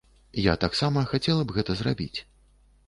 [0.43, 2.15] Я таксама хацела б гэта зрабіць.